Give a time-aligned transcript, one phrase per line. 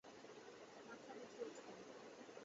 [0.87, 1.79] মাথা দেখে উঠবেন।